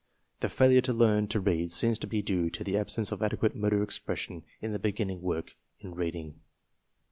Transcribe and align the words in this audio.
The 0.39 0.47
f 0.47 0.57
ailure 0.57 0.81
to 0.85 0.93
learn 0.93 1.27
to 1.27 1.39
read 1.39 1.71
seems 1.71 1.99
to 1.99 2.07
be 2.07 2.23
due 2.23 2.49
to 2.49 2.63
the 2.63 2.75
absence 2.75 3.11
of 3.11 3.21
adequate 3.21 3.55
motor 3.55 3.83
expression 3.83 4.41
in 4.59 4.71
the 4.73 4.79
beginning 4.79 5.21
work 5.21 5.55
in 5.79 5.93
reading. 5.93 6.39